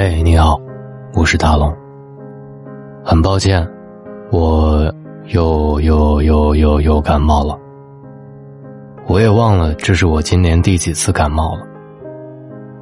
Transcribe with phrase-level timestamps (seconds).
[0.00, 0.56] 嘿，你好，
[1.12, 1.76] 我是大龙。
[3.04, 3.68] 很抱歉，
[4.30, 4.94] 我
[5.30, 7.58] 又又又又又感冒了。
[9.08, 11.62] 我也忘了这是我今年第几次感冒了，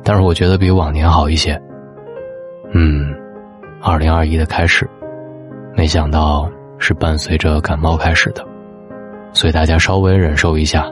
[0.05, 1.59] 但是我觉得比往年好一些。
[2.75, 3.15] 嗯，
[3.81, 4.87] 二零二一的开始，
[5.75, 6.47] 没想到
[6.77, 8.45] 是伴随着感冒开始的，
[9.33, 10.87] 所以大家稍微忍受一下，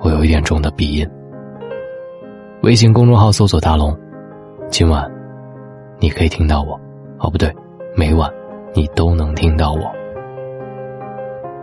[0.00, 1.06] 我有一点重的鼻音。
[2.62, 3.94] 微信公众号搜索“大龙”，
[4.72, 5.06] 今晚
[5.98, 6.78] 你可以听到我。
[7.18, 7.52] 哦，不对，
[7.96, 8.30] 每晚
[8.74, 9.92] 你都能听到我。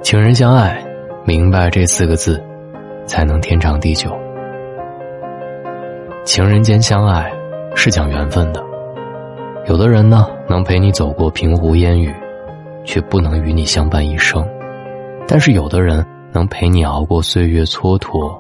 [0.02, 0.84] 情人相爱，
[1.26, 2.44] 明白这四个字，
[3.06, 4.12] 才能天长地久。
[6.26, 7.32] 情人间相爱
[7.76, 8.64] 是讲缘分的。
[9.68, 12.14] 有的人呢，能陪你走过平湖烟雨，
[12.84, 14.44] 却不能与你相伴一生；
[15.28, 18.38] 但是有的人能陪你熬过岁月蹉跎，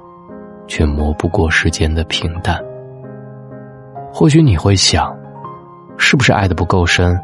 [0.67, 2.59] 却磨不过世间的平淡。
[4.12, 5.16] 或许你会想，
[5.98, 7.20] 是不是爱的不够深，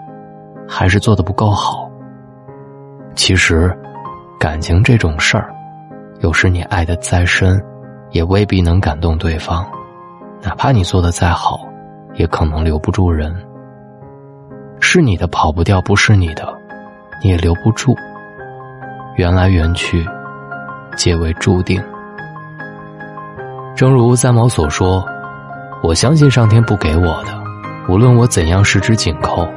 [0.67, 1.89] 还是做的不够好？
[3.15, 3.75] 其实，
[4.39, 5.53] 感情这种事儿，
[6.21, 7.61] 有时你爱的再深，
[8.11, 9.63] 也未必能感动对方；
[10.41, 11.67] 哪怕你做的再好，
[12.13, 13.35] 也可能留不住人。
[14.79, 16.47] 是你的跑不掉，不是你的，
[17.21, 17.95] 你也留不住。
[19.17, 20.05] 缘来缘去，
[20.95, 21.81] 皆为注定。
[23.75, 25.05] 正如三毛所说
[25.83, 27.40] ：“我相信上天不给我的，
[27.89, 29.47] 无论我怎样十指紧扣，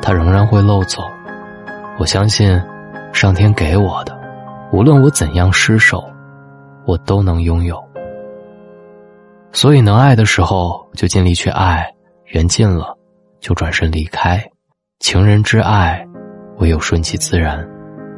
[0.00, 1.02] 它仍然会漏走。
[1.98, 2.60] 我相信，
[3.12, 4.18] 上天给我的，
[4.72, 6.04] 无论我怎样失手，
[6.86, 7.82] 我都能拥有。
[9.52, 11.90] 所以，能爱的时候就尽力去爱，
[12.26, 12.96] 缘尽了，
[13.40, 14.42] 就转身离开。”
[15.00, 16.06] 情人之爱，
[16.58, 17.66] 唯有顺其自然，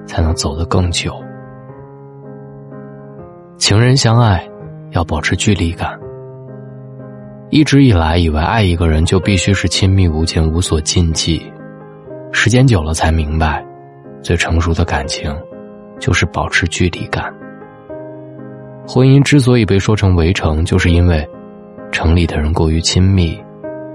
[0.06, 1.12] 才能走得更久。
[3.56, 4.48] 情人相爱，
[4.90, 5.98] 要保持距离感。
[7.50, 11.40] 一直以来，以为爱一个人就必须是亲密无间、无所禁忌，
[12.32, 13.64] 时间久了才明白，
[14.22, 15.34] 最成熟的感情，
[15.98, 17.32] 就是保持距离感。
[18.86, 21.26] 婚姻之所以被说成围城，就是因为
[21.90, 23.38] 城里的人过于亲密，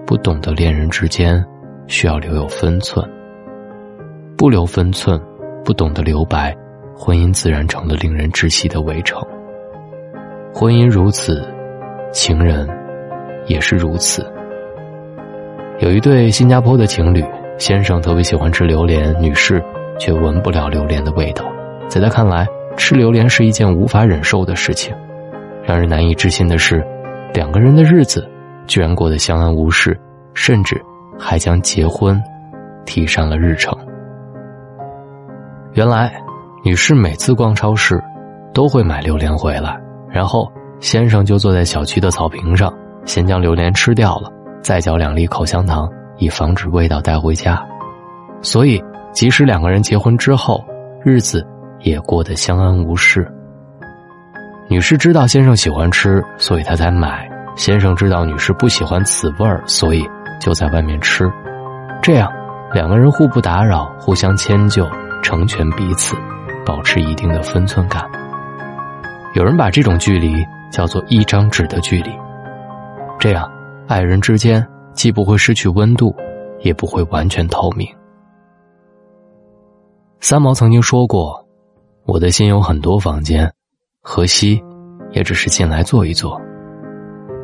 [0.05, 1.43] 不懂得恋人之间。
[1.87, 3.05] 需要留有分寸，
[4.37, 5.21] 不留分寸，
[5.65, 6.55] 不懂得留白，
[6.95, 9.21] 婚姻自然成了令人窒息的围城。
[10.53, 11.45] 婚姻如此，
[12.13, 12.65] 情人
[13.45, 14.25] 也是如此。
[15.79, 17.23] 有一对新加坡的情侣，
[17.57, 19.63] 先生特别喜欢吃榴莲，女士
[19.99, 21.45] 却闻不了榴莲的味道。
[21.87, 24.95] 在他看来，吃榴莲是一件无法忍受的事情。
[25.63, 26.85] 让人难以置信的是，
[27.33, 28.27] 两个人的日子
[28.67, 29.99] 居然过得相安无事，
[30.33, 30.81] 甚至。
[31.19, 32.19] 还将结婚
[32.85, 33.73] 提上了日程。
[35.73, 36.11] 原来，
[36.65, 38.01] 女士每次逛超市
[38.51, 42.73] 都会买榴莲回来，然后先生就坐在小区的草坪上，
[43.05, 44.31] 先将榴莲吃掉了，
[44.61, 47.61] 再嚼两粒口香糖，以防止味道带回家。
[48.41, 50.63] 所以，即使两个人结婚之后，
[51.03, 51.45] 日子
[51.79, 53.27] 也过得相安无事。
[54.67, 60.03] 女士知道先生喜欢吃，所以她才买；先生知道女士不喜欢此味儿，所以。
[60.39, 61.31] 就在外面吃，
[62.01, 62.29] 这样
[62.73, 64.85] 两个人互不打扰，互相迁就，
[65.21, 66.17] 成全彼此，
[66.65, 68.03] 保持一定的分寸感。
[69.35, 72.11] 有人把这种距离叫做一张纸的距离，
[73.23, 73.49] 这样
[73.87, 76.13] 爱人之间既不会失去温度，
[76.59, 77.87] 也不会完全透明。
[80.19, 81.41] 三毛曾经说过
[82.03, 83.49] ：“我的心有很多房间，
[84.01, 84.61] 荷西
[85.11, 86.37] 也只是进来坐一坐。”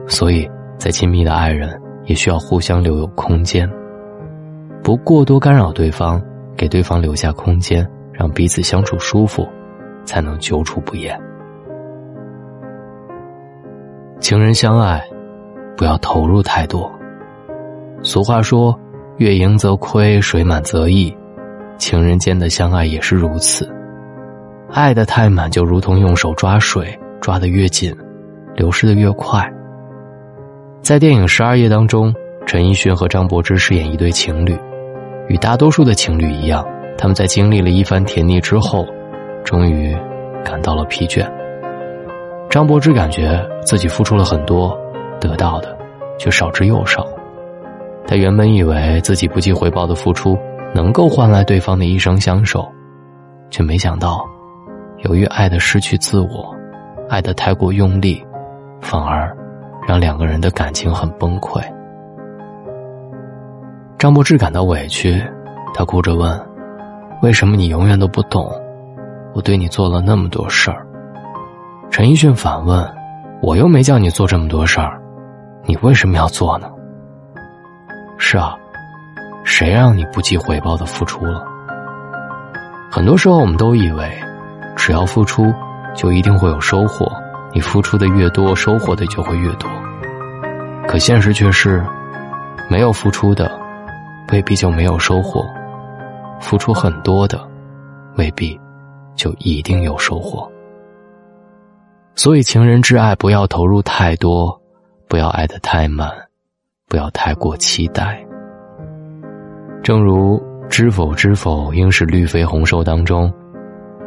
[0.06, 0.45] 所以
[0.78, 1.81] 在亲密的爱人。
[2.06, 3.69] 也需要互相留有空间，
[4.84, 6.19] 不过多干扰对方，
[6.57, 9.47] 给对方留下空间，让彼此相处舒服，
[10.06, 11.17] 才能久处不厌。
[14.19, 15.06] 情人相爱，
[15.79, 16.91] 不要投入太多。
[18.03, 18.78] 俗话说
[19.16, 21.16] ：“月盈则亏，水满则溢。”
[21.79, 23.66] 情人间的相爱也是如此，
[24.69, 27.95] 爱的太满，就如同用手抓水，抓得越紧，
[28.56, 29.50] 流失的越快。
[30.81, 32.14] 在电影《十二夜》当中，
[32.46, 34.59] 陈奕迅和张柏芝饰演一对情侣，
[35.29, 36.67] 与大多数的情侣一样，
[36.97, 38.85] 他们在经历了一番甜蜜之后，
[39.46, 39.96] 终于
[40.43, 41.25] 感到了疲倦。
[42.49, 44.78] 张柏芝感觉自己付出了很多，
[45.20, 45.78] 得到的
[46.18, 47.06] 却少之又少。
[48.08, 50.38] 他原本以为自己不计回报的付出
[50.74, 52.68] 能够换来对方的一生相守，
[53.50, 54.26] 却没想到，
[55.00, 56.56] 由于爱的失去自我，
[57.10, 58.26] 爱的太过用力，
[58.82, 59.36] 反而。
[59.88, 61.60] 让两个人的感情很崩溃。
[63.98, 65.20] 张柏芝感到委屈，
[65.74, 66.40] 她哭着问
[67.24, 68.48] ：“为什么你永远都不懂？
[69.34, 70.86] 我对你做了那么多事儿。”
[71.90, 72.88] 陈奕迅反问
[73.42, 75.02] ：“我又没叫你做这么多事儿，
[75.66, 76.70] 你为什么要做呢？”
[78.17, 78.58] 是啊，
[79.44, 81.44] 谁让你不计回报的付出了？
[82.91, 84.11] 很多时候，我们都以为，
[84.76, 85.53] 只要付出，
[85.96, 87.11] 就一定会有收获。
[87.53, 89.70] 你付出的越多，收获的就会越多。
[90.88, 91.84] 可现实却是，
[92.70, 93.52] 没有付出的，
[94.32, 95.44] 未必就没有收获；
[96.40, 97.40] 付出很多的，
[98.17, 98.59] 未必
[99.16, 100.52] 就一定有收获。
[102.16, 104.59] 所以，情人之爱不要投入太多，
[105.09, 106.08] 不要爱得太满，
[106.88, 108.23] 不要太过期待。
[109.82, 113.34] 正如《知否知否，应是绿肥红瘦》当中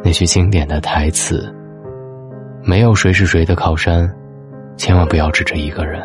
[0.01, 1.53] 那句经典的台词
[2.63, 4.09] ：“没有谁是谁的靠山，
[4.77, 6.01] 千万不要指着一个人。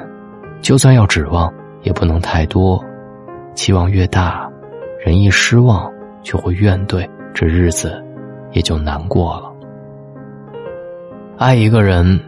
[0.60, 1.48] 就算要指望，
[1.82, 2.84] 也不能太多。
[3.54, 4.50] 期望越大，
[4.98, 5.88] 人一失望
[6.24, 8.04] 就会怨怼，这日子
[8.50, 9.52] 也就难过了。”
[11.38, 12.18] 爱一个人，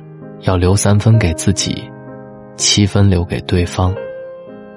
[0.43, 1.91] 要留三分给自己，
[2.61, 3.95] 七分留给对方。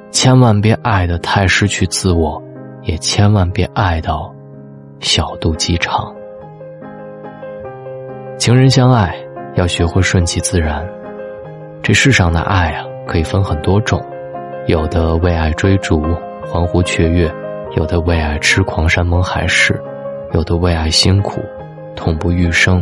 [0.10, 2.42] 千万别爱的太失去自我，
[2.84, 4.34] 也千万别爱到
[5.02, 6.16] 小肚鸡肠。
[8.38, 9.14] 情人相爱，
[9.56, 10.88] 要学会顺其自然。
[11.82, 14.02] 这世上的爱啊，可以分很多种，
[14.66, 16.02] 有的为爱追逐，
[16.46, 17.30] 欢呼雀跃；
[17.76, 19.74] 有的为爱痴狂，山盟海誓；
[20.32, 21.42] 有的为爱辛苦，
[21.98, 22.82] 痛不欲生；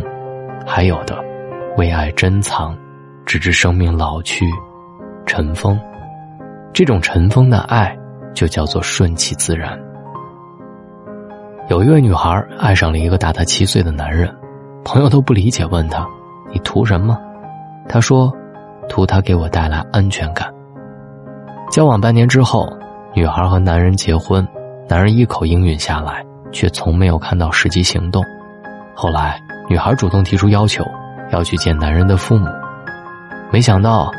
[0.64, 1.18] 还有的。
[1.76, 2.78] 为爱珍藏，
[3.26, 4.44] 直至生命老去，
[5.26, 5.78] 尘封。
[6.72, 7.96] 这种尘封的爱，
[8.34, 9.78] 就叫做顺其自然。
[11.68, 14.34] 有一位女孩爱上了一个大她七岁的男人，
[14.84, 16.06] 朋友都不理解，问他
[16.52, 17.18] ：“你图什么？”
[17.88, 18.32] 他说
[18.88, 20.52] ：“图他给我带来安全感。”
[21.70, 22.68] 交往半年之后，
[23.14, 24.46] 女孩和男人结婚，
[24.88, 28.24] 男人一口应允下来，却从没有看到实际行动。
[28.94, 30.84] 后来，女孩主动提出要求。
[31.30, 32.46] 要去见男人的父母，
[33.50, 34.12] 没想到，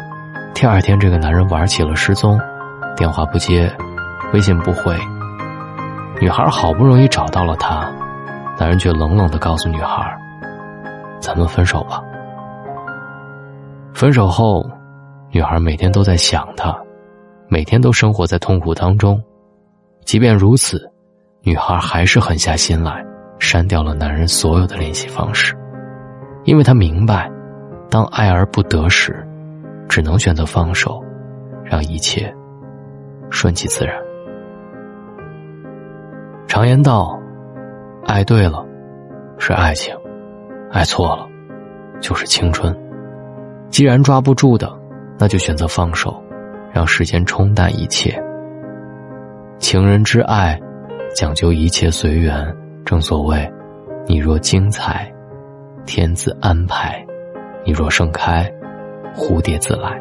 [0.54, 2.40] 第二天这个男人玩起了失踪，
[2.96, 3.76] 电话不接，
[4.34, 4.96] 微信不回。
[6.22, 7.92] 女孩好不容易找到了他，
[8.58, 10.16] 男人却冷冷的告诉女孩
[11.20, 12.02] ：“咱们分手吧。”
[13.94, 14.64] 分手后，
[15.32, 16.74] 女孩每天都在想他，
[17.48, 19.22] 每天都生活在痛苦当中。
[20.06, 20.90] 即便如此，
[21.42, 23.04] 女孩还是狠下心来，
[23.40, 25.58] 删掉了男人所有的联系方式。
[26.46, 27.30] 因为他明白，
[27.90, 29.28] 当爱而不得时，
[29.88, 31.04] 只能选择放手，
[31.64, 32.34] 让一切
[33.30, 33.96] 顺其自然。
[36.48, 37.20] 常言道
[38.06, 38.66] ：“爱对了
[39.38, 39.96] 是爱情，
[40.72, 41.28] 爱错了
[42.00, 42.76] 就是青春。”
[43.70, 44.72] 既然抓不住的，
[45.18, 46.24] 那就选择放手，
[46.72, 48.22] 让时间冲淡一切。
[49.58, 50.60] 情人之爱，
[51.16, 52.56] 讲究一切随缘。
[52.86, 53.52] 正所谓，
[54.06, 55.12] 你若精彩。
[55.86, 57.06] 天自安排，
[57.66, 58.50] 你若盛开，
[59.16, 60.00] 蝴蝶自来。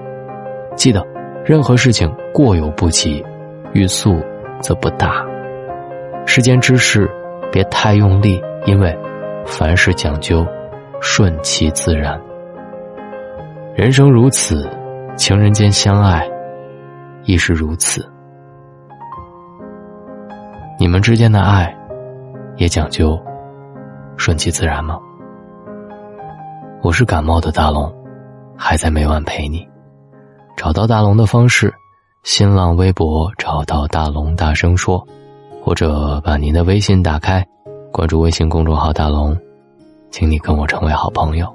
[0.76, 1.06] 记得，
[1.44, 3.24] 任何事情过犹不及，
[3.72, 4.20] 欲速
[4.60, 5.24] 则不达。
[6.26, 7.10] 世间之事，
[7.50, 8.96] 别太用力，因为
[9.44, 10.46] 凡事讲究
[11.00, 12.20] 顺其自然。
[13.74, 14.68] 人生如此，
[15.16, 16.28] 情人间相爱
[17.24, 18.06] 亦是如此。
[20.78, 21.74] 你们之间的爱，
[22.56, 23.18] 也讲究
[24.16, 24.98] 顺其自然吗？
[26.82, 27.92] 我是感冒的大龙，
[28.56, 29.66] 还在每晚陪你。
[30.56, 31.72] 找到大龙的方式：
[32.22, 35.04] 新浪微博找到大龙，大声说，
[35.62, 37.44] 或者把您的微信打开，
[37.90, 39.36] 关注微信公众号大龙，
[40.10, 41.52] 请你跟我成为好朋友。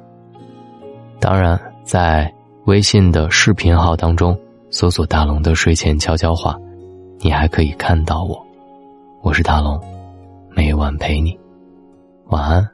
[1.20, 2.32] 当然，在
[2.66, 4.38] 微信的视频号当中
[4.70, 6.58] 搜索“大龙的睡前悄悄话”，
[7.20, 8.46] 你还可以看到我。
[9.22, 9.80] 我是大龙，
[10.50, 11.38] 每晚陪你，
[12.28, 12.68] 晚安，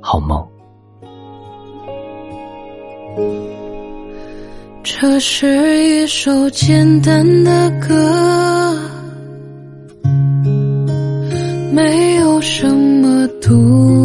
[0.00, 0.46] 好梦。
[4.82, 8.76] 这是一首简单的歌，
[11.72, 13.95] 没有什么独